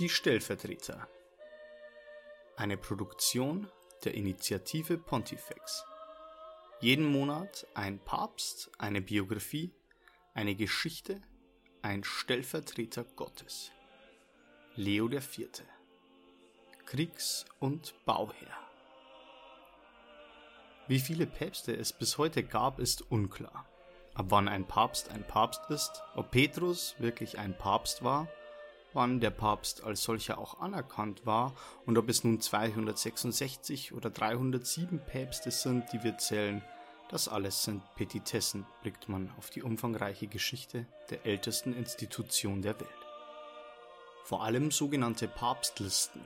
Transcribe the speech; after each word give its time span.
Die 0.00 0.08
Stellvertreter. 0.08 1.06
Eine 2.56 2.78
Produktion 2.78 3.70
der 4.02 4.14
Initiative 4.14 4.96
Pontifex. 4.96 5.84
Jeden 6.80 7.04
Monat 7.04 7.66
ein 7.74 7.98
Papst, 7.98 8.70
eine 8.78 9.02
Biografie, 9.02 9.74
eine 10.32 10.54
Geschichte, 10.54 11.20
ein 11.82 12.02
Stellvertreter 12.02 13.04
Gottes. 13.04 13.72
Leo 14.74 15.06
IV. 15.06 15.50
Kriegs- 16.86 17.44
und 17.58 17.94
Bauherr. 18.06 18.56
Wie 20.88 20.98
viele 20.98 21.26
Päpste 21.26 21.76
es 21.76 21.92
bis 21.92 22.16
heute 22.16 22.42
gab, 22.42 22.78
ist 22.78 23.02
unklar. 23.12 23.68
Ab 24.14 24.26
wann 24.30 24.48
ein 24.48 24.66
Papst 24.66 25.10
ein 25.10 25.26
Papst 25.26 25.68
ist, 25.68 26.02
ob 26.14 26.30
Petrus 26.30 26.94
wirklich 27.00 27.38
ein 27.38 27.54
Papst 27.54 28.02
war 28.02 28.28
wann 28.92 29.20
der 29.20 29.30
Papst 29.30 29.84
als 29.84 30.02
solcher 30.02 30.38
auch 30.38 30.60
anerkannt 30.60 31.26
war 31.26 31.54
und 31.86 31.98
ob 31.98 32.08
es 32.08 32.24
nun 32.24 32.40
266 32.40 33.92
oder 33.92 34.10
307 34.10 35.00
Päpste 35.06 35.50
sind, 35.50 35.92
die 35.92 36.02
wir 36.02 36.18
zählen, 36.18 36.62
das 37.10 37.28
alles 37.28 37.64
sind 37.64 37.82
Petitessen, 37.96 38.66
blickt 38.82 39.08
man 39.08 39.32
auf 39.36 39.50
die 39.50 39.62
umfangreiche 39.62 40.28
Geschichte 40.28 40.86
der 41.10 41.26
ältesten 41.26 41.74
Institution 41.74 42.62
der 42.62 42.78
Welt. 42.78 42.88
Vor 44.22 44.44
allem 44.44 44.70
sogenannte 44.70 45.26
Papstlisten, 45.26 46.20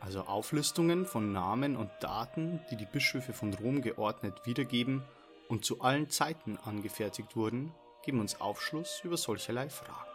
also 0.00 0.22
Auflistungen 0.22 1.06
von 1.06 1.32
Namen 1.32 1.76
und 1.76 1.90
Daten, 2.00 2.60
die 2.70 2.76
die 2.76 2.84
Bischöfe 2.84 3.32
von 3.32 3.54
Rom 3.54 3.80
geordnet 3.80 4.34
wiedergeben 4.44 5.04
und 5.48 5.64
zu 5.64 5.82
allen 5.82 6.10
Zeiten 6.10 6.58
angefertigt 6.58 7.36
wurden, 7.36 7.72
geben 8.02 8.20
uns 8.20 8.40
Aufschluss 8.40 9.00
über 9.04 9.16
solcherlei 9.16 9.70
Fragen. 9.70 10.13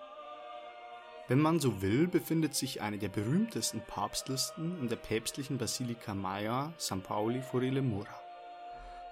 Wenn 1.30 1.42
man 1.42 1.60
so 1.60 1.80
will, 1.84 2.08
befindet 2.08 2.56
sich 2.56 2.82
eine 2.82 2.98
der 2.98 3.10
berühmtesten 3.10 3.82
Papstlisten 3.82 4.80
in 4.82 4.90
der 4.90 4.96
päpstlichen 4.96 5.60
Basilika 5.60 6.16
Maya 6.16 6.74
San 6.78 7.04
Pauli 7.04 7.44
fuori 7.44 7.70
le 7.70 7.84
Mura. 7.84 8.20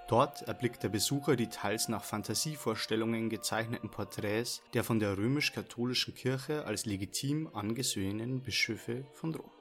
Dort 0.08 0.42
erblickt 0.42 0.82
der 0.82 0.90
Besucher 0.90 1.36
die 1.36 1.50
teils 1.50 1.90
nach 1.90 2.04
Fantasievorstellungen 2.04 3.30
gezeichneten 3.30 3.92
Porträts 3.92 4.64
der 4.74 4.84
von 4.84 5.00
der 5.00 5.16
römisch-katholischen 5.16 6.16
Kirche 6.16 6.66
als 6.66 6.88
legitim 6.88 7.52
angesehenen 7.54 8.42
Bischöfe 8.42 9.06
von 9.14 9.36
Rom. 9.36 9.52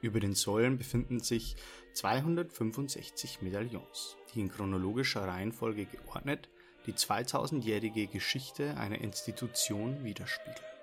Über 0.00 0.18
den 0.18 0.34
Säulen 0.34 0.78
befinden 0.78 1.20
sich 1.20 1.56
265 1.92 3.42
Medaillons, 3.42 4.16
die 4.32 4.40
in 4.40 4.50
chronologischer 4.50 5.28
Reihenfolge 5.28 5.84
geordnet 5.84 6.48
die 6.86 6.94
2000-jährige 6.94 8.06
Geschichte 8.06 8.74
einer 8.78 9.02
Institution 9.02 10.02
widerspiegeln. 10.02 10.75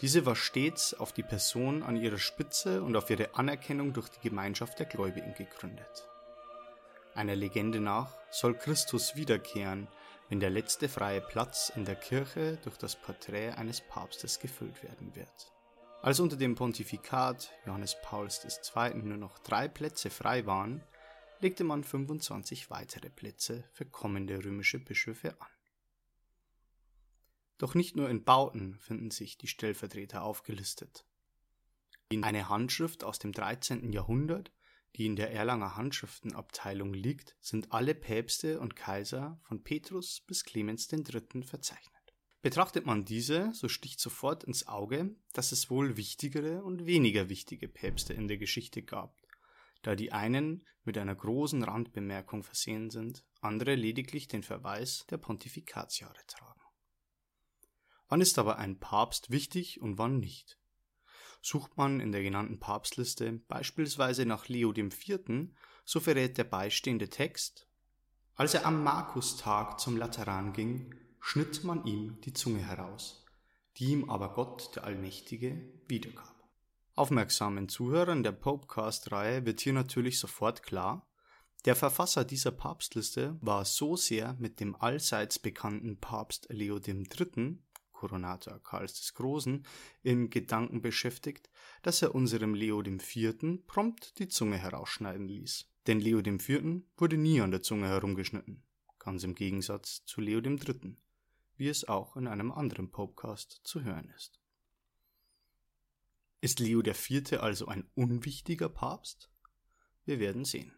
Diese 0.00 0.26
war 0.26 0.36
stets 0.36 0.92
auf 0.94 1.12
die 1.12 1.22
Person 1.22 1.82
an 1.82 1.96
ihrer 1.96 2.18
Spitze 2.18 2.82
und 2.82 2.96
auf 2.96 3.10
ihre 3.10 3.34
Anerkennung 3.36 3.92
durch 3.92 4.08
die 4.08 4.28
Gemeinschaft 4.28 4.78
der 4.78 4.86
Gläubigen 4.86 5.34
gegründet. 5.34 6.08
Einer 7.14 7.36
Legende 7.36 7.78
nach 7.78 8.16
soll 8.30 8.54
Christus 8.54 9.14
wiederkehren, 9.14 9.86
wenn 10.28 10.40
der 10.40 10.50
letzte 10.50 10.88
freie 10.88 11.20
Platz 11.20 11.70
in 11.74 11.84
der 11.84 11.94
Kirche 11.94 12.58
durch 12.64 12.76
das 12.76 12.96
Porträt 12.96 13.50
eines 13.50 13.80
Papstes 13.82 14.40
gefüllt 14.40 14.82
werden 14.82 15.14
wird. 15.14 15.52
Als 16.02 16.18
unter 16.20 16.36
dem 16.36 16.54
Pontifikat 16.54 17.52
Johannes 17.64 17.96
Pauls 18.02 18.44
II. 18.74 18.94
nur 18.94 19.16
noch 19.16 19.38
drei 19.38 19.68
Plätze 19.68 20.10
frei 20.10 20.44
waren, 20.44 20.82
legte 21.40 21.62
man 21.62 21.84
25 21.84 22.68
weitere 22.68 23.10
Plätze 23.10 23.64
für 23.72 23.84
kommende 23.84 24.44
römische 24.44 24.78
Bischöfe 24.78 25.40
an. 25.40 25.53
Doch 27.58 27.74
nicht 27.74 27.96
nur 27.96 28.08
in 28.10 28.24
Bauten 28.24 28.78
finden 28.78 29.10
sich 29.10 29.38
die 29.38 29.46
Stellvertreter 29.46 30.22
aufgelistet. 30.22 31.04
In 32.08 32.24
eine 32.24 32.48
Handschrift 32.48 33.04
aus 33.04 33.18
dem 33.18 33.32
13. 33.32 33.92
Jahrhundert, 33.92 34.52
die 34.96 35.06
in 35.06 35.16
der 35.16 35.32
Erlanger 35.32 35.76
Handschriftenabteilung 35.76 36.94
liegt, 36.94 37.36
sind 37.40 37.72
alle 37.72 37.94
Päpste 37.94 38.60
und 38.60 38.76
Kaiser 38.76 39.40
von 39.42 39.62
Petrus 39.62 40.20
bis 40.20 40.44
Clemens 40.44 40.92
III. 40.92 41.42
verzeichnet. 41.42 41.94
Betrachtet 42.42 42.84
man 42.84 43.04
diese, 43.04 43.52
so 43.54 43.68
sticht 43.68 44.00
sofort 44.00 44.44
ins 44.44 44.68
Auge, 44.68 45.16
dass 45.32 45.50
es 45.50 45.70
wohl 45.70 45.96
wichtigere 45.96 46.62
und 46.62 46.84
weniger 46.84 47.28
wichtige 47.30 47.68
Päpste 47.68 48.12
in 48.12 48.28
der 48.28 48.36
Geschichte 48.36 48.82
gab, 48.82 49.16
da 49.82 49.94
die 49.94 50.12
einen 50.12 50.62
mit 50.84 50.98
einer 50.98 51.14
großen 51.14 51.62
Randbemerkung 51.62 52.42
versehen 52.42 52.90
sind, 52.90 53.24
andere 53.40 53.74
lediglich 53.74 54.28
den 54.28 54.42
Verweis 54.42 55.06
der 55.08 55.16
Pontifikatiare 55.16 56.20
tragen. 56.26 56.53
Wann 58.14 58.20
ist 58.20 58.38
aber 58.38 58.58
ein 58.58 58.78
Papst 58.78 59.32
wichtig 59.32 59.80
und 59.80 59.98
wann 59.98 60.20
nicht? 60.20 60.56
Sucht 61.42 61.76
man 61.76 61.98
in 61.98 62.12
der 62.12 62.22
genannten 62.22 62.60
Papstliste 62.60 63.40
beispielsweise 63.48 64.24
nach 64.24 64.46
Leo 64.46 64.72
IV., 64.72 65.48
so 65.84 65.98
verrät 65.98 66.38
der 66.38 66.44
beistehende 66.44 67.10
Text, 67.10 67.66
als 68.36 68.54
er 68.54 68.66
am 68.66 68.84
Markustag 68.84 69.80
zum 69.80 69.96
Lateran 69.96 70.52
ging, 70.52 70.94
schnitt 71.18 71.64
man 71.64 71.84
ihm 71.86 72.20
die 72.20 72.32
Zunge 72.32 72.60
heraus, 72.60 73.24
die 73.78 73.86
ihm 73.86 74.08
aber 74.08 74.32
Gott 74.34 74.76
der 74.76 74.84
Allmächtige 74.84 75.72
wiedergab. 75.88 76.48
Aufmerksamen 76.94 77.68
Zuhörern 77.68 78.22
der 78.22 78.30
Popecast-Reihe 78.30 79.44
wird 79.44 79.60
hier 79.60 79.72
natürlich 79.72 80.20
sofort 80.20 80.62
klar, 80.62 81.04
der 81.64 81.74
Verfasser 81.74 82.24
dieser 82.24 82.52
Papstliste 82.52 83.36
war 83.40 83.64
so 83.64 83.96
sehr 83.96 84.36
mit 84.38 84.60
dem 84.60 84.76
allseits 84.76 85.40
bekannten 85.40 85.98
Papst 85.98 86.46
Leo 86.48 86.78
III. 86.78 87.58
Koronator 88.04 88.62
Karls 88.62 88.94
des 89.00 89.14
Großen, 89.14 89.64
in 90.02 90.28
Gedanken 90.28 90.82
beschäftigt, 90.82 91.48
dass 91.82 92.02
er 92.02 92.14
unserem 92.14 92.52
Leo 92.52 92.82
IV. 92.82 93.66
prompt 93.66 94.18
die 94.18 94.28
Zunge 94.28 94.58
herausschneiden 94.58 95.26
ließ. 95.26 95.66
Denn 95.86 96.00
Leo 96.00 96.18
IV. 96.18 96.82
wurde 96.98 97.16
nie 97.16 97.40
an 97.40 97.50
der 97.50 97.62
Zunge 97.62 97.88
herumgeschnitten, 97.88 98.62
ganz 98.98 99.24
im 99.24 99.34
Gegensatz 99.34 100.04
zu 100.04 100.20
Leo 100.20 100.40
III., 100.40 100.96
wie 101.56 101.68
es 101.68 101.88
auch 101.88 102.16
in 102.16 102.26
einem 102.26 102.52
anderen 102.52 102.90
Popecast 102.90 103.62
zu 103.64 103.82
hören 103.84 104.10
ist. 104.14 104.38
Ist 106.42 106.60
Leo 106.60 106.82
IV. 106.82 107.40
also 107.40 107.68
ein 107.68 107.88
unwichtiger 107.94 108.68
Papst? 108.68 109.30
Wir 110.04 110.18
werden 110.18 110.44
sehen. 110.44 110.72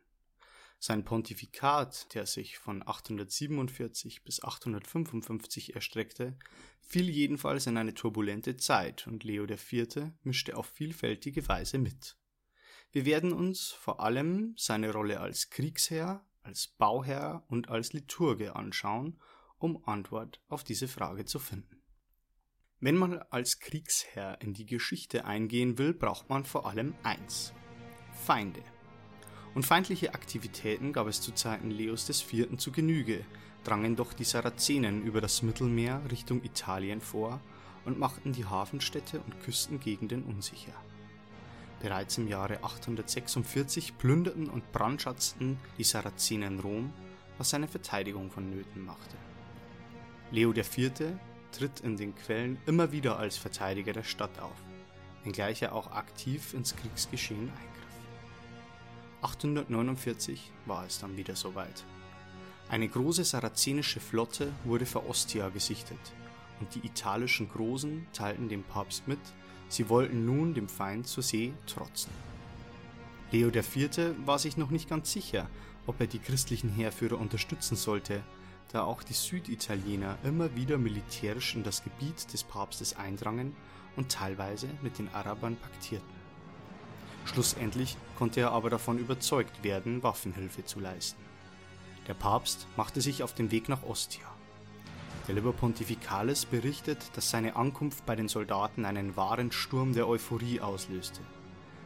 Sein 0.79 1.05
Pontifikat, 1.05 2.15
der 2.15 2.27
sich 2.27 2.59
von 2.59 2.87
847 2.87 4.23
bis 4.25 4.43
855 4.43 5.75
erstreckte, 5.75 6.37
fiel 6.81 7.09
jedenfalls 7.09 7.67
in 7.67 7.77
eine 7.77 7.95
turbulente 7.95 8.57
Zeit 8.57 9.07
und 9.07 9.25
Leo 9.25 9.45
IV. 9.45 10.13
mischte 10.23 10.57
auf 10.57 10.67
vielfältige 10.67 11.49
Weise 11.49 11.79
mit. 11.79 12.17
Wir 12.93 13.05
werden 13.05 13.33
uns 13.33 13.71
vor 13.71 14.01
allem 14.01 14.55
seine 14.57 14.93
Rolle 14.93 15.21
als 15.21 15.51
Kriegsherr, 15.51 16.25
als 16.43 16.69
Bauherr 16.69 17.45
und 17.49 17.69
als 17.69 17.93
Liturge 17.93 18.55
anschauen, 18.55 19.21
um 19.59 19.83
Antwort 19.85 20.41
auf 20.49 20.63
diese 20.63 20.89
Frage 20.89 21.25
zu 21.25 21.39
finden. 21.39 21.83
Wenn 22.79 22.97
man 22.97 23.19
als 23.31 23.59
Kriegsherr 23.59 24.41
in 24.43 24.53
die 24.53 24.67
Geschichte 24.67 25.25
eingehen 25.25 25.79
will, 25.79 25.95
braucht 25.95 26.29
man 26.29 26.45
vor 26.45 26.67
allem 26.67 26.95
eins 27.03 27.53
Feinde. 28.13 28.63
Und 29.57 29.65
feindliche 29.65 30.13
Aktivitäten 30.13 30.93
gab 30.93 31.07
es 31.07 31.23
zu 31.23 31.33
Zeiten 31.33 31.71
Leos 31.71 32.07
IV. 32.11 32.59
zu 32.59 32.73
Genüge, 32.73 33.25
drangen 33.65 33.97
doch 33.97 34.13
die 34.13 34.23
Sarazenen 34.23 35.03
über 35.03 35.23
das 35.23 35.41
Mittelmeer 35.41 36.03
Richtung 36.11 36.45
Italien 36.45 37.01
vor 37.01 37.41
und 37.87 37.99
machten 37.99 38.35
die 38.35 38.45
Hafenstädte 38.45 39.19
und 39.19 39.41
Küstengegenden 39.41 40.25
unsicher. 40.25 40.75
Bereits 41.81 42.19
im 42.19 42.29
Jahre 42.29 42.63
846 42.65 43.97
plünderten 43.97 44.51
und 44.51 44.73
brandschatzten 44.73 45.57
die 45.79 45.85
Sarazenen 45.85 46.61
Rom, 46.61 46.93
was 47.39 47.49
seine 47.49 47.67
Verteidigung 47.67 48.31
vonnöten 48.31 48.85
machte. 48.85 49.17
Leo 50.33 50.53
IV. 50.53 50.93
tritt 51.53 51.81
in 51.81 51.97
den 51.97 52.15
Quellen 52.15 52.59
immer 52.67 52.93
wieder 52.93 53.19
als 53.19 53.39
Verteidiger 53.39 53.95
der 53.95 54.05
Stadt 54.05 54.39
auf, 54.39 54.63
wenngleich 55.25 55.63
er 55.63 55.75
auch 55.75 55.93
aktiv 55.93 56.53
ins 56.53 56.77
Kriegsgeschehen 56.77 57.49
eingriff. 57.49 57.86
849 59.27 60.53
war 60.67 60.87
es 60.87 61.01
dann 61.01 61.17
wieder 61.17 61.35
soweit. 61.35 61.85
Eine 62.69 62.89
große 62.89 63.25
sarazenische 63.25 63.99
Flotte 63.99 64.53
wurde 64.63 64.87
vor 64.87 65.09
Ostia 65.09 65.49
gesichtet 65.49 65.99
und 66.61 66.73
die 66.77 66.87
italischen 66.87 67.49
Großen 67.49 68.07
teilten 68.13 68.49
dem 68.49 68.63
Papst 68.63 69.09
mit, 69.09 69.19
sie 69.69 69.89
wollten 69.89 70.25
nun 70.25 70.55
dem 70.55 70.69
Feind 70.69 71.09
zur 71.09 71.25
See 71.25 71.53
trotzen. 71.67 72.13
Leo 73.33 73.49
IV. 73.49 74.15
war 74.25 74.39
sich 74.39 74.57
noch 74.57 74.71
nicht 74.71 74.89
ganz 74.89 75.13
sicher, 75.13 75.51
ob 75.89 76.01
er 76.01 76.07
die 76.07 76.21
christlichen 76.21 76.71
Heerführer 76.71 77.19
unterstützen 77.19 77.75
sollte, 77.75 78.23
da 78.71 78.85
auch 78.85 79.03
die 79.03 79.13
Süditaliener 79.13 80.19
immer 80.23 80.55
wieder 80.55 80.79
militärisch 80.79 81.57
in 81.57 81.65
das 81.65 81.83
Gebiet 81.83 82.33
des 82.33 82.45
Papstes 82.45 82.97
eindrangen 82.97 83.57
und 83.97 84.13
teilweise 84.13 84.69
mit 84.83 85.01
den 85.01 85.09
Arabern 85.13 85.57
paktierten. 85.57 86.16
Schlussendlich 87.37 87.99
konnte 88.17 88.41
er 88.41 88.53
aber 88.53 88.71
davon 88.71 88.97
überzeugt 88.97 89.63
werden, 89.63 90.03
Waffenhilfe 90.03 90.65
zu 90.65 90.81
leisten. 90.81 91.23
Der 92.09 92.15
Papst 92.15 92.67
machte 92.79 93.03
sich 93.03 93.23
auf 93.23 93.35
den 93.35 93.51
Weg 93.51 93.69
nach 93.69 93.83
Ostia. 93.83 94.25
Der 95.29 95.35
Liber 95.35 95.53
Pontificalis 95.53 96.47
berichtet, 96.47 97.11
dass 97.13 97.29
seine 97.29 97.55
Ankunft 97.57 98.07
bei 98.07 98.17
den 98.17 98.29
Soldaten 98.29 98.87
einen 98.87 99.19
wahren 99.19 99.53
Sturm 99.53 99.93
der 99.93 100.09
Euphorie 100.09 100.63
auslöste. 100.63 101.21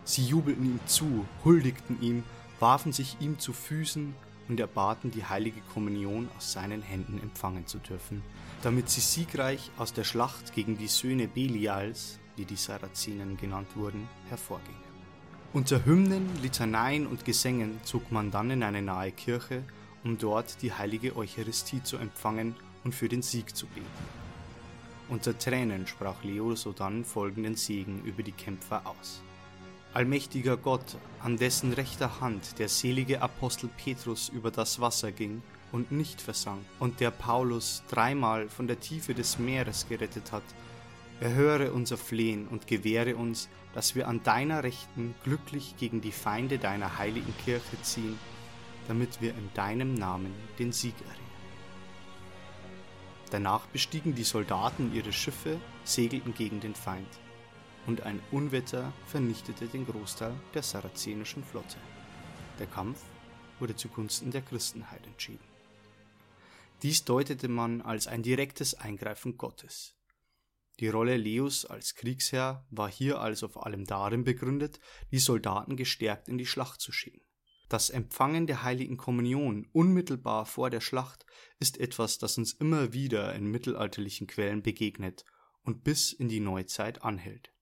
Sie 0.04 0.24
jubelten 0.24 0.66
ihm 0.66 0.80
zu, 0.86 1.26
huldigten 1.44 2.00
ihm, 2.00 2.22
warfen 2.60 2.92
sich 2.92 3.16
ihm 3.18 3.40
zu 3.40 3.52
Füßen 3.52 4.14
und 4.48 4.60
erbaten 4.60 5.10
die 5.10 5.24
heilige 5.24 5.62
Kommunion 5.74 6.28
aus 6.38 6.52
seinen 6.52 6.82
Händen 6.82 7.20
empfangen 7.20 7.66
zu 7.66 7.78
dürfen, 7.78 8.22
damit 8.62 8.88
sie 8.88 9.00
siegreich 9.00 9.72
aus 9.78 9.92
der 9.92 10.04
Schlacht 10.04 10.52
gegen 10.52 10.78
die 10.78 10.86
Söhne 10.86 11.26
Belials, 11.26 12.20
wie 12.36 12.44
die 12.44 12.54
Sarazenen 12.54 13.36
genannt 13.36 13.74
wurden, 13.74 14.08
hervorgingen. 14.28 14.89
Unter 15.52 15.84
Hymnen, 15.84 16.30
Litaneien 16.42 17.08
und 17.08 17.24
Gesängen 17.24 17.80
zog 17.82 18.12
man 18.12 18.30
dann 18.30 18.52
in 18.52 18.62
eine 18.62 18.82
nahe 18.82 19.10
Kirche, 19.10 19.64
um 20.04 20.16
dort 20.16 20.62
die 20.62 20.72
heilige 20.72 21.16
Eucharistie 21.16 21.82
zu 21.82 21.96
empfangen 21.96 22.54
und 22.84 22.94
für 22.94 23.08
den 23.08 23.22
Sieg 23.22 23.56
zu 23.56 23.66
beten. 23.66 23.86
Unter 25.08 25.36
Tränen 25.36 25.88
sprach 25.88 26.22
Leo 26.22 26.54
sodann 26.54 27.04
folgenden 27.04 27.56
Segen 27.56 28.00
über 28.04 28.22
die 28.22 28.30
Kämpfer 28.30 28.86
aus. 28.86 29.22
Allmächtiger 29.92 30.56
Gott, 30.56 30.96
an 31.20 31.36
dessen 31.36 31.72
rechter 31.72 32.20
Hand 32.20 32.60
der 32.60 32.68
selige 32.68 33.20
Apostel 33.20 33.70
Petrus 33.76 34.28
über 34.28 34.52
das 34.52 34.80
Wasser 34.80 35.10
ging 35.10 35.42
und 35.72 35.90
nicht 35.90 36.20
versank, 36.20 36.60
und 36.78 37.00
der 37.00 37.10
Paulus 37.10 37.82
dreimal 37.88 38.48
von 38.48 38.68
der 38.68 38.78
Tiefe 38.78 39.14
des 39.14 39.40
Meeres 39.40 39.88
gerettet 39.88 40.30
hat, 40.30 40.44
erhöre 41.20 41.72
unser 41.72 41.98
Flehen 41.98 42.48
und 42.48 42.66
gewähre 42.66 43.16
uns, 43.16 43.48
dass 43.74 43.94
wir 43.94 44.08
an 44.08 44.22
deiner 44.22 44.62
Rechten 44.62 45.14
glücklich 45.22 45.76
gegen 45.78 46.00
die 46.00 46.12
Feinde 46.12 46.58
deiner 46.58 46.98
heiligen 46.98 47.36
Kirche 47.44 47.80
ziehen, 47.82 48.18
damit 48.88 49.20
wir 49.20 49.30
in 49.30 49.50
deinem 49.54 49.94
Namen 49.94 50.34
den 50.58 50.72
Sieg 50.72 50.94
erringen. 51.02 51.30
Danach 53.30 53.66
bestiegen 53.66 54.14
die 54.14 54.24
Soldaten 54.24 54.92
ihre 54.92 55.12
Schiffe, 55.12 55.60
segelten 55.84 56.34
gegen 56.34 56.58
den 56.58 56.74
Feind, 56.74 57.20
und 57.86 58.02
ein 58.02 58.20
Unwetter 58.32 58.92
vernichtete 59.06 59.66
den 59.66 59.86
Großteil 59.86 60.34
der 60.54 60.62
sarazenischen 60.62 61.44
Flotte. 61.44 61.76
Der 62.58 62.66
Kampf 62.66 63.02
wurde 63.60 63.76
zugunsten 63.76 64.30
der 64.30 64.42
Christenheit 64.42 65.06
entschieden. 65.06 65.44
Dies 66.82 67.04
deutete 67.04 67.48
man 67.48 67.82
als 67.82 68.06
ein 68.06 68.22
direktes 68.22 68.74
Eingreifen 68.74 69.36
Gottes. 69.36 69.94
Die 70.80 70.88
Rolle 70.88 71.18
Leos 71.18 71.66
als 71.66 71.94
Kriegsherr 71.94 72.66
war 72.70 72.90
hier 72.90 73.20
also 73.20 73.48
vor 73.48 73.66
allem 73.66 73.84
darin 73.84 74.24
begründet, 74.24 74.80
die 75.12 75.18
Soldaten 75.18 75.76
gestärkt 75.76 76.26
in 76.26 76.38
die 76.38 76.46
Schlacht 76.46 76.80
zu 76.80 76.90
schicken. 76.90 77.20
Das 77.68 77.90
Empfangen 77.90 78.46
der 78.46 78.62
heiligen 78.62 78.96
Kommunion 78.96 79.68
unmittelbar 79.72 80.46
vor 80.46 80.70
der 80.70 80.80
Schlacht 80.80 81.26
ist 81.58 81.78
etwas, 81.78 82.18
das 82.18 82.38
uns 82.38 82.54
immer 82.54 82.94
wieder 82.94 83.34
in 83.34 83.46
mittelalterlichen 83.46 84.26
Quellen 84.26 84.62
begegnet 84.62 85.24
und 85.62 85.84
bis 85.84 86.12
in 86.12 86.28
die 86.28 86.40
Neuzeit 86.40 87.02
anhält. 87.02 87.52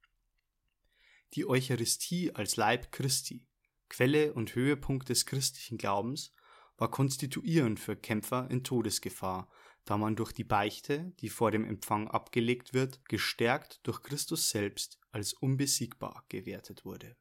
Die 1.34 1.44
Eucharistie 1.44 2.34
als 2.34 2.56
Leib 2.56 2.92
Christi, 2.92 3.46
Quelle 3.88 4.32
und 4.32 4.54
Höhepunkt 4.54 5.08
des 5.08 5.26
christlichen 5.26 5.76
Glaubens, 5.76 6.32
war 6.78 6.90
konstituierend 6.90 7.80
für 7.80 7.96
Kämpfer 7.96 8.48
in 8.48 8.62
Todesgefahr, 8.62 9.50
da 9.88 9.96
man 9.96 10.16
durch 10.16 10.32
die 10.32 10.44
Beichte, 10.44 11.14
die 11.20 11.30
vor 11.30 11.50
dem 11.50 11.64
Empfang 11.64 12.08
abgelegt 12.08 12.74
wird, 12.74 13.08
gestärkt 13.08 13.80
durch 13.84 14.02
Christus 14.02 14.50
selbst 14.50 15.00
als 15.12 15.32
unbesiegbar 15.32 16.26
gewertet 16.28 16.84
wurde. 16.84 17.16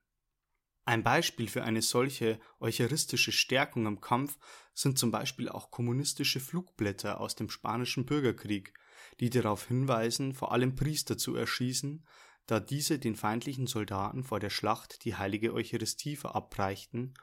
Ein 0.84 1.02
Beispiel 1.02 1.48
für 1.48 1.64
eine 1.64 1.82
solche 1.82 2.42
eucharistische 2.60 3.32
Stärkung 3.32 3.86
im 3.86 4.02
Kampf 4.02 4.38
sind 4.74 5.00
zum 5.00 5.12
Beispiel 5.12 5.48
auch 5.48 5.72
kommunistische 5.72 6.42
Flugblätter 6.42 7.22
aus 7.22 7.36
dem 7.36 7.50
Spanischen 7.50 8.06
Bürgerkrieg, 8.06 8.74
die 9.22 9.30
darauf 9.30 9.68
hinweisen, 9.68 10.34
vor 10.34 10.52
allem 10.52 10.76
Priester 10.76 11.18
zu 11.18 11.36
erschießen, 11.36 12.06
da 12.48 12.60
diese 12.60 13.00
den 13.00 13.16
feindlichen 13.16 13.68
Soldaten 13.68 14.24
vor 14.24 14.42
der 14.42 14.50
Schlacht 14.50 15.06
die 15.06 15.16
heilige 15.16 15.54
Eucharistie 15.54 16.18
verabreichten 16.18 17.14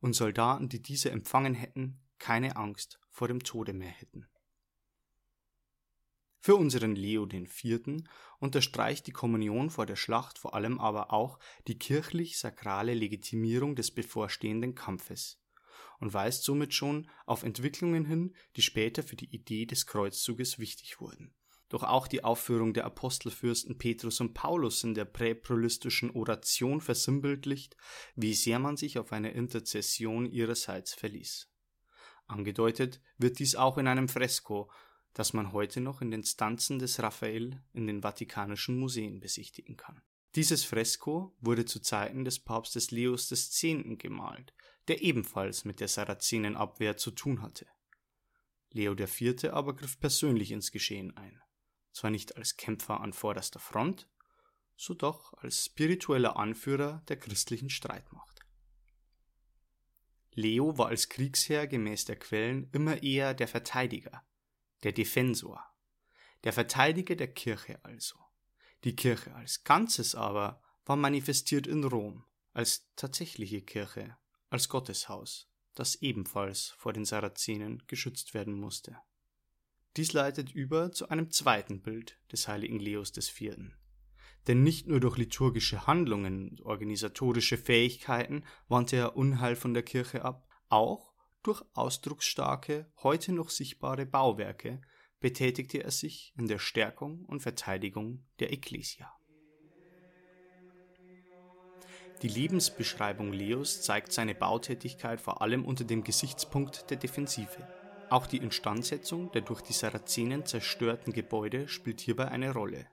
und 0.00 0.14
Soldaten, 0.14 0.70
die 0.70 0.80
diese 0.80 1.10
empfangen 1.10 1.54
hätten, 1.54 2.00
keine 2.18 2.56
Angst 2.56 3.00
vor 3.10 3.28
dem 3.28 3.40
Tode 3.40 3.74
mehr 3.74 3.90
hätten. 3.90 4.28
Für 6.44 6.56
unseren 6.56 6.94
Leo 6.94 7.26
IV. 7.26 8.04
unterstreicht 8.38 9.06
die 9.06 9.12
Kommunion 9.12 9.70
vor 9.70 9.86
der 9.86 9.96
Schlacht 9.96 10.38
vor 10.38 10.52
allem 10.52 10.78
aber 10.78 11.10
auch 11.10 11.38
die 11.68 11.78
kirchlich-sakrale 11.78 12.92
Legitimierung 12.92 13.76
des 13.76 13.90
bevorstehenden 13.90 14.74
Kampfes 14.74 15.42
und 16.00 16.12
weist 16.12 16.44
somit 16.44 16.74
schon 16.74 17.08
auf 17.24 17.44
Entwicklungen 17.44 18.04
hin, 18.04 18.34
die 18.56 18.60
später 18.60 19.02
für 19.02 19.16
die 19.16 19.34
Idee 19.34 19.64
des 19.64 19.86
Kreuzzuges 19.86 20.58
wichtig 20.58 21.00
wurden. 21.00 21.34
Doch 21.70 21.82
auch 21.82 22.06
die 22.06 22.24
Aufführung 22.24 22.74
der 22.74 22.84
Apostelfürsten 22.84 23.78
Petrus 23.78 24.20
und 24.20 24.34
Paulus 24.34 24.84
in 24.84 24.92
der 24.92 25.06
präprolistischen 25.06 26.10
Oration 26.10 26.82
versinnbildlicht, 26.82 27.74
wie 28.16 28.34
sehr 28.34 28.58
man 28.58 28.76
sich 28.76 28.98
auf 28.98 29.12
eine 29.12 29.30
Interzession 29.30 30.26
ihrerseits 30.26 30.92
verließ. 30.92 31.50
Angedeutet 32.26 33.00
wird 33.16 33.38
dies 33.38 33.56
auch 33.56 33.78
in 33.78 33.86
einem 33.86 34.10
Fresko, 34.10 34.70
das 35.14 35.32
man 35.32 35.52
heute 35.52 35.80
noch 35.80 36.00
in 36.00 36.10
den 36.10 36.24
Stanzen 36.24 36.78
des 36.78 37.00
Raphael 37.02 37.62
in 37.72 37.86
den 37.86 38.02
Vatikanischen 38.02 38.78
Museen 38.78 39.20
besichtigen 39.20 39.76
kann. 39.76 40.02
Dieses 40.34 40.64
Fresko 40.64 41.32
wurde 41.40 41.64
zu 41.64 41.80
Zeiten 41.80 42.24
des 42.24 42.40
Papstes 42.40 42.90
Leos 42.90 43.30
X. 43.30 43.60
gemalt, 43.98 44.52
der 44.88 45.02
ebenfalls 45.02 45.64
mit 45.64 45.78
der 45.78 45.86
Sarazenenabwehr 45.88 46.96
zu 46.96 47.12
tun 47.12 47.40
hatte. 47.40 47.66
Leo 48.72 48.94
IV. 48.98 49.52
aber 49.52 49.76
griff 49.76 50.00
persönlich 50.00 50.50
ins 50.50 50.72
Geschehen 50.72 51.16
ein, 51.16 51.40
zwar 51.92 52.10
nicht 52.10 52.36
als 52.36 52.56
Kämpfer 52.56 53.00
an 53.00 53.12
vorderster 53.12 53.60
Front, 53.60 54.08
so 54.76 54.94
doch 54.94 55.32
als 55.34 55.66
spiritueller 55.66 56.36
Anführer 56.36 57.04
der 57.06 57.16
christlichen 57.20 57.70
Streitmacht. 57.70 58.40
Leo 60.32 60.76
war 60.76 60.88
als 60.88 61.08
Kriegsherr 61.08 61.68
gemäß 61.68 62.06
der 62.06 62.16
Quellen 62.16 62.68
immer 62.72 63.00
eher 63.04 63.34
der 63.34 63.46
Verteidiger, 63.46 64.26
der 64.84 64.92
Defensor, 64.92 65.64
der 66.44 66.52
Verteidiger 66.52 67.16
der 67.16 67.32
Kirche 67.32 67.82
also. 67.84 68.16
Die 68.84 68.94
Kirche 68.94 69.34
als 69.34 69.64
Ganzes 69.64 70.14
aber 70.14 70.62
war 70.84 70.96
manifestiert 70.96 71.66
in 71.66 71.84
Rom 71.84 72.24
als 72.52 72.88
tatsächliche 72.94 73.62
Kirche, 73.62 74.16
als 74.48 74.68
Gotteshaus, 74.68 75.50
das 75.74 75.96
ebenfalls 75.96 76.68
vor 76.78 76.92
den 76.92 77.04
Sarazenen 77.04 77.82
geschützt 77.88 78.32
werden 78.32 78.54
musste. 78.54 78.96
Dies 79.96 80.12
leitet 80.12 80.52
über 80.52 80.92
zu 80.92 81.08
einem 81.08 81.30
zweiten 81.30 81.80
Bild 81.82 82.18
des 82.30 82.46
heiligen 82.46 82.78
Leos 82.78 83.12
IV. 83.16 83.56
Denn 84.46 84.62
nicht 84.62 84.86
nur 84.86 85.00
durch 85.00 85.16
liturgische 85.16 85.86
Handlungen 85.86 86.50
und 86.50 86.60
organisatorische 86.60 87.56
Fähigkeiten 87.56 88.44
wandte 88.68 88.96
er 88.96 89.16
Unheil 89.16 89.56
von 89.56 89.72
der 89.72 89.82
Kirche 89.82 90.24
ab, 90.24 90.46
auch 90.68 91.13
durch 91.44 91.62
ausdrucksstarke, 91.74 92.90
heute 93.02 93.32
noch 93.32 93.50
sichtbare 93.50 94.06
Bauwerke 94.06 94.80
betätigte 95.20 95.84
er 95.84 95.90
sich 95.90 96.34
in 96.36 96.48
der 96.48 96.58
Stärkung 96.58 97.24
und 97.26 97.40
Verteidigung 97.40 98.24
der 98.40 98.52
Ekklesia. 98.52 99.12
Die 102.22 102.28
Lebensbeschreibung 102.28 103.32
Leos 103.32 103.82
zeigt 103.82 104.12
seine 104.12 104.34
Bautätigkeit 104.34 105.20
vor 105.20 105.42
allem 105.42 105.64
unter 105.64 105.84
dem 105.84 106.02
Gesichtspunkt 106.02 106.90
der 106.90 106.96
Defensive. 106.96 107.68
Auch 108.08 108.26
die 108.26 108.38
Instandsetzung 108.38 109.30
der 109.32 109.42
durch 109.42 109.60
die 109.60 109.72
Sarazenen 109.72 110.46
zerstörten 110.46 111.12
Gebäude 111.12 111.68
spielt 111.68 112.00
hierbei 112.00 112.28
eine 112.28 112.52
Rolle. 112.52 112.86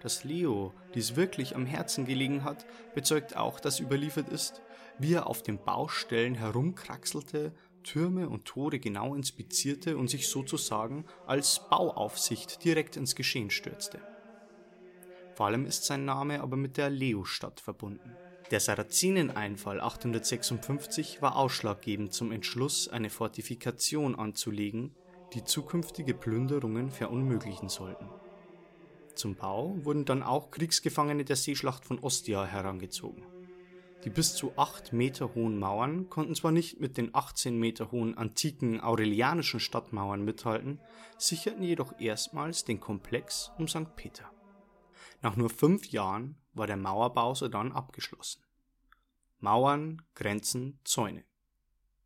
Dass 0.00 0.24
Leo 0.24 0.72
dies 0.94 1.16
wirklich 1.16 1.56
am 1.56 1.66
Herzen 1.66 2.04
gelegen 2.04 2.44
hat, 2.44 2.66
bezeugt 2.94 3.36
auch, 3.36 3.60
dass 3.60 3.80
überliefert 3.80 4.28
ist, 4.28 4.62
wie 4.98 5.14
er 5.14 5.26
auf 5.26 5.42
den 5.42 5.58
Baustellen 5.58 6.34
herumkraxelte 6.34 7.54
Türme 7.84 8.28
und 8.28 8.44
Tore 8.44 8.80
genau 8.80 9.14
inspizierte 9.14 9.96
und 9.96 10.08
sich 10.08 10.28
sozusagen 10.28 11.04
als 11.26 11.68
Bauaufsicht 11.70 12.64
direkt 12.64 12.96
ins 12.96 13.14
Geschehen 13.14 13.50
stürzte. 13.50 14.00
Vor 15.34 15.46
allem 15.46 15.66
ist 15.66 15.84
sein 15.84 16.04
Name 16.04 16.40
aber 16.40 16.56
mit 16.56 16.76
der 16.76 16.90
Leo-Stadt 16.90 17.60
verbunden. 17.60 18.16
Der 18.50 18.60
Sarazeneneinfall 18.60 19.80
856 19.80 21.22
war 21.22 21.36
ausschlaggebend 21.36 22.12
zum 22.12 22.30
Entschluss, 22.30 22.88
eine 22.88 23.10
Fortifikation 23.10 24.14
anzulegen, 24.14 24.94
die 25.32 25.44
zukünftige 25.44 26.14
Plünderungen 26.14 26.90
verunmöglichen 26.90 27.68
sollten. 27.68 28.08
Zum 29.14 29.34
Bau 29.36 29.76
wurden 29.84 30.04
dann 30.04 30.22
auch 30.22 30.50
Kriegsgefangene 30.50 31.24
der 31.24 31.36
Seeschlacht 31.36 31.84
von 31.84 31.98
Ostia 32.00 32.44
herangezogen. 32.44 33.24
Die 34.04 34.10
bis 34.10 34.34
zu 34.34 34.52
8 34.58 34.92
Meter 34.92 35.34
hohen 35.34 35.58
Mauern 35.58 36.10
konnten 36.10 36.34
zwar 36.34 36.52
nicht 36.52 36.78
mit 36.78 36.98
den 36.98 37.14
18 37.14 37.58
Meter 37.58 37.90
hohen 37.90 38.18
antiken 38.18 38.82
aurelianischen 38.82 39.60
Stadtmauern 39.60 40.22
mithalten, 40.22 40.78
sicherten 41.16 41.62
jedoch 41.62 41.98
erstmals 41.98 42.64
den 42.64 42.80
Komplex 42.80 43.50
um 43.56 43.66
St. 43.66 43.96
Peter. 43.96 44.30
Nach 45.22 45.36
nur 45.36 45.48
fünf 45.48 45.86
Jahren 45.86 46.36
war 46.52 46.66
der 46.66 46.76
Mauerbau 46.76 47.34
sodann 47.34 47.72
abgeschlossen. 47.72 48.42
Mauern, 49.38 50.02
Grenzen, 50.14 50.80
Zäune. 50.84 51.24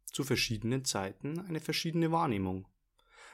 Zu 0.05 0.23
verschiedenen 0.23 0.85
Zeiten 0.85 1.41
eine 1.41 1.59
verschiedene 1.59 2.13
Wahrnehmung. 2.13 2.69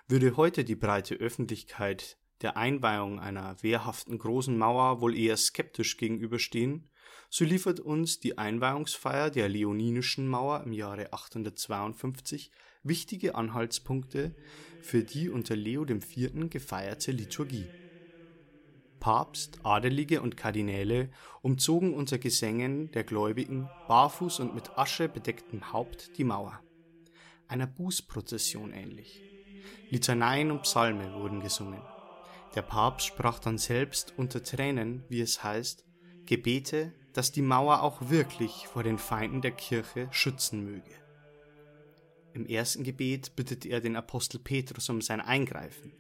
Würde 0.09 0.39
heute 0.39 0.65
die 0.65 0.75
breite 0.75 1.17
Öffentlichkeit 1.17 2.19
der 2.41 2.57
Einweihung 2.57 3.21
einer 3.21 3.63
wehrhaften 3.63 4.19
großen 4.19 4.57
Mauer 4.57 5.03
wohl 5.03 5.17
eher 5.17 5.37
skeptisch 5.37 5.99
gegenüberstehen, 5.99 6.89
so 7.35 7.45
liefert 7.45 7.81
uns 7.81 8.21
die 8.21 8.39
Einweihungsfeier 8.39 9.29
der 9.29 9.49
Leoninischen 9.49 10.29
Mauer 10.29 10.63
im 10.65 10.73
Jahre 10.73 11.13
852 11.13 12.53
wichtige 12.85 13.35
Anhaltspunkte 13.35 14.37
für 14.81 15.03
die 15.03 15.29
unter 15.29 15.57
Leo 15.57 15.85
IV. 15.85 16.49
gefeierte 16.49 17.11
Liturgie. 17.11 17.67
Papst, 19.01 19.59
Adelige 19.65 20.23
und 20.23 20.37
Kardinäle 20.37 21.11
umzogen 21.43 21.93
unter 21.93 22.19
Gesängen 22.19 22.93
der 22.93 23.03
Gläubigen 23.03 23.69
barfuß 23.89 24.39
und 24.39 24.55
mit 24.55 24.79
Asche 24.79 25.09
bedecktem 25.09 25.73
Haupt 25.73 26.17
die 26.17 26.23
Mauer, 26.23 26.61
einer 27.49 27.67
Bußprozession 27.67 28.73
ähnlich. 28.73 29.25
Litaneien 29.91 30.53
und 30.53 30.63
Psalme 30.63 31.13
wurden 31.15 31.41
gesungen. 31.41 31.83
Der 32.55 32.63
Papst 32.63 33.09
sprach 33.09 33.41
dann 33.41 33.59
selbst 33.59 34.15
unter 34.17 34.41
Tränen, 34.41 35.03
wie 35.09 35.21
es 35.21 35.43
heißt, 35.43 35.85
Gebete, 36.27 36.95
dass 37.15 37.33
die 37.33 37.43
Mauer 37.43 37.83
auch 37.83 38.11
wirklich 38.11 38.67
vor 38.67 38.83
den 38.83 38.99
Feinden 38.99 39.41
der 39.41 39.53
Kirche 39.53 40.09
schützen 40.11 40.65
möge. 40.65 40.91
Im 42.35 42.47
ersten 42.47 42.83
Gebet 42.83 43.37
bittet 43.37 43.65
er 43.65 43.81
den 43.81 43.97
Apostel 43.97 44.41
Petrus 44.41 44.89
um 44.91 45.01
sein 45.01 45.21
Eingreifen. 45.21 45.93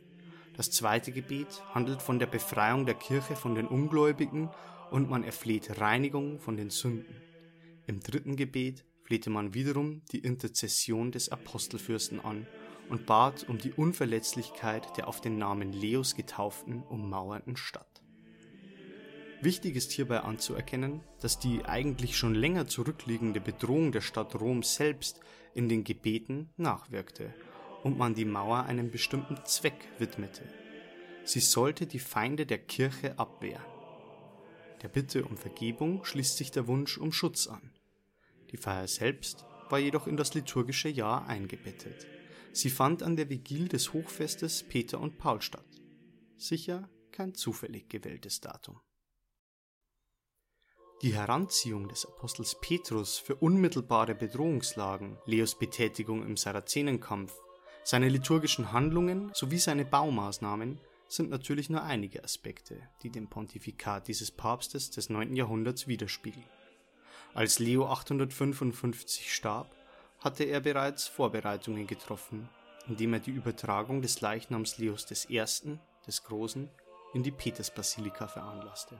Das 0.56 0.70
zweite 0.70 1.12
Gebet 1.12 1.62
handelt 1.72 2.02
von 2.02 2.18
der 2.18 2.26
Befreiung 2.26 2.86
der 2.86 2.96
Kirche 2.96 3.36
von 3.36 3.54
den 3.54 3.66
Ungläubigen 3.66 4.50
und 4.90 5.08
man 5.08 5.24
erfleht 5.24 5.80
Reinigung 5.80 6.40
von 6.40 6.56
den 6.56 6.70
Sünden. 6.70 7.14
Im 7.86 8.00
dritten 8.00 8.34
Gebet 8.36 8.84
flehte 9.04 9.30
man 9.30 9.54
wiederum 9.54 10.02
die 10.10 10.18
Interzession 10.18 11.12
des 11.12 11.28
Apostelfürsten 11.28 12.20
an 12.20 12.46
und 12.88 13.06
bat 13.06 13.48
um 13.48 13.58
die 13.58 13.72
Unverletzlichkeit 13.72 14.96
der 14.96 15.06
auf 15.06 15.20
den 15.20 15.38
Namen 15.38 15.72
Leos 15.72 16.16
getauften 16.16 16.82
ummauernden 16.82 17.56
Stadt. 17.56 17.93
Wichtig 19.44 19.76
ist 19.76 19.92
hierbei 19.92 20.20
anzuerkennen, 20.20 21.02
dass 21.20 21.38
die 21.38 21.66
eigentlich 21.66 22.16
schon 22.16 22.34
länger 22.34 22.66
zurückliegende 22.66 23.42
Bedrohung 23.42 23.92
der 23.92 24.00
Stadt 24.00 24.34
Rom 24.36 24.62
selbst 24.62 25.20
in 25.52 25.68
den 25.68 25.84
Gebeten 25.84 26.48
nachwirkte 26.56 27.34
und 27.82 27.98
man 27.98 28.14
die 28.14 28.24
Mauer 28.24 28.64
einem 28.64 28.90
bestimmten 28.90 29.36
Zweck 29.44 29.76
widmete. 29.98 30.48
Sie 31.24 31.40
sollte 31.40 31.86
die 31.86 31.98
Feinde 31.98 32.46
der 32.46 32.56
Kirche 32.56 33.18
abwehren. 33.18 33.66
Der 34.80 34.88
Bitte 34.88 35.26
um 35.26 35.36
Vergebung 35.36 36.06
schließt 36.06 36.38
sich 36.38 36.50
der 36.50 36.66
Wunsch 36.66 36.96
um 36.96 37.12
Schutz 37.12 37.46
an. 37.46 37.70
Die 38.50 38.56
Feier 38.56 38.88
selbst 38.88 39.44
war 39.68 39.78
jedoch 39.78 40.06
in 40.06 40.16
das 40.16 40.32
liturgische 40.32 40.88
Jahr 40.88 41.26
eingebettet. 41.26 42.06
Sie 42.54 42.70
fand 42.70 43.02
an 43.02 43.14
der 43.16 43.28
Vigil 43.28 43.68
des 43.68 43.92
Hochfestes 43.92 44.62
Peter 44.62 44.98
und 44.98 45.18
Paul 45.18 45.42
statt. 45.42 45.68
Sicher 46.38 46.88
kein 47.12 47.34
zufällig 47.34 47.90
gewähltes 47.90 48.40
Datum. 48.40 48.80
Die 51.02 51.14
Heranziehung 51.14 51.88
des 51.88 52.06
Apostels 52.06 52.56
Petrus 52.60 53.18
für 53.18 53.34
unmittelbare 53.34 54.14
Bedrohungslagen, 54.14 55.18
Leos 55.26 55.58
Betätigung 55.58 56.22
im 56.24 56.36
Sarazenenkampf, 56.36 57.34
seine 57.82 58.08
liturgischen 58.08 58.72
Handlungen 58.72 59.30
sowie 59.34 59.58
seine 59.58 59.84
Baumaßnahmen 59.84 60.80
sind 61.06 61.28
natürlich 61.28 61.68
nur 61.68 61.82
einige 61.82 62.24
Aspekte, 62.24 62.80
die 63.02 63.10
dem 63.10 63.28
Pontifikat 63.28 64.08
dieses 64.08 64.30
Papstes 64.30 64.90
des 64.90 65.10
9. 65.10 65.36
Jahrhunderts 65.36 65.86
widerspiegeln. 65.86 66.46
Als 67.34 67.58
Leo 67.58 67.86
855 67.86 69.34
starb, 69.34 69.74
hatte 70.20 70.44
er 70.44 70.60
bereits 70.60 71.06
Vorbereitungen 71.06 71.86
getroffen, 71.86 72.48
indem 72.88 73.12
er 73.12 73.20
die 73.20 73.32
Übertragung 73.32 74.00
des 74.00 74.22
Leichnams 74.22 74.78
Leos 74.78 75.06
I. 75.28 75.44
des 76.06 76.24
Großen 76.24 76.70
in 77.12 77.22
die 77.22 77.30
Petersbasilika 77.30 78.26
veranlasste. 78.26 78.98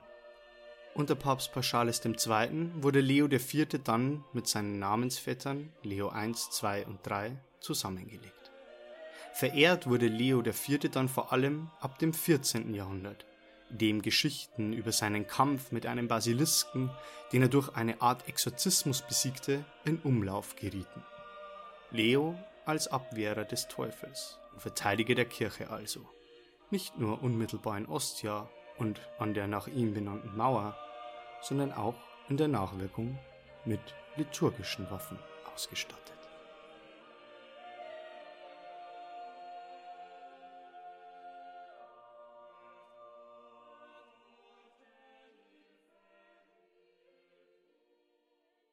Unter 0.97 1.15
Papst 1.15 1.51
Pauschales 1.51 2.01
II. 2.05 2.69
wurde 2.81 3.01
Leo 3.01 3.27
IV. 3.27 3.67
dann 3.83 4.23
mit 4.31 4.47
seinen 4.47 4.79
Namensvettern 4.79 5.73
Leo 5.83 6.09
I, 6.09 6.27
II 6.27 6.85
und 6.85 6.99
III 7.05 7.35
zusammengelegt. 7.59 8.51
Verehrt 9.33 9.87
wurde 9.87 10.07
Leo 10.07 10.41
IV. 10.41 10.89
dann 10.89 11.09
vor 11.09 11.33
allem 11.33 11.69
ab 11.81 11.99
dem 11.99 12.13
14. 12.13 12.73
Jahrhundert, 12.73 13.25
dem 13.69 14.01
Geschichten 14.01 14.71
über 14.71 14.93
seinen 14.93 15.27
Kampf 15.27 15.73
mit 15.73 15.85
einem 15.85 16.07
Basilisken, 16.07 16.89
den 17.33 17.41
er 17.41 17.49
durch 17.49 17.75
eine 17.75 18.01
Art 18.01 18.29
Exorzismus 18.29 19.01
besiegte, 19.01 19.65
in 19.83 19.99
Umlauf 19.99 20.55
gerieten. 20.55 21.03
Leo 21.91 22.39
als 22.65 22.87
Abwehrer 22.87 23.43
des 23.43 23.67
Teufels 23.67 24.39
und 24.53 24.61
Verteidiger 24.61 25.15
der 25.15 25.25
Kirche 25.25 25.71
also, 25.71 26.07
nicht 26.71 26.97
nur 26.97 27.21
unmittelbar 27.21 27.77
in 27.77 27.85
Ostia 27.85 28.47
und 28.77 29.01
an 29.19 29.33
der 29.33 29.47
nach 29.47 29.67
ihm 29.67 29.93
benannten 29.93 30.37
Mauer, 30.37 30.77
sondern 31.45 31.71
auch 31.71 31.95
in 32.27 32.37
der 32.37 32.47
Nachwirkung 32.47 33.19
mit 33.65 33.79
liturgischen 34.15 34.89
Waffen 34.89 35.19
ausgestattet. 35.53 36.24